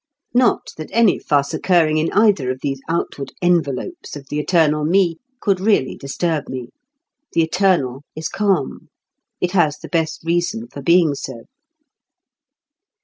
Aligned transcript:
Not 0.33 0.71
that 0.77 0.89
any 0.93 1.19
fuss 1.19 1.53
occurring 1.53 1.99
in 1.99 2.11
either 2.11 2.49
of 2.49 2.61
these 2.63 2.81
outward 2.89 3.33
envelopes 3.39 4.15
of 4.15 4.29
the 4.29 4.39
eternal 4.39 4.83
me 4.83 5.17
could 5.39 5.59
really 5.59 5.95
disturb 5.95 6.49
me. 6.49 6.69
The 7.33 7.43
eternal 7.43 8.01
is 8.15 8.27
calm; 8.27 8.89
it 9.39 9.51
has 9.51 9.77
the 9.77 9.89
best 9.89 10.23
reason 10.23 10.67
for 10.67 10.81
being 10.81 11.13
so. 11.13 11.43